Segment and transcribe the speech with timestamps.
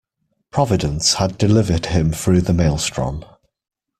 [0.49, 3.23] Providence had delivered him through the maelstrom.